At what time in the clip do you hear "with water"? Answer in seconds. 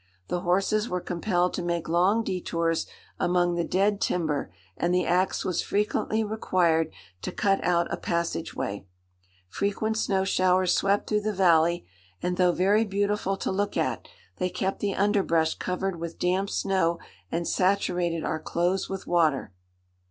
18.89-19.53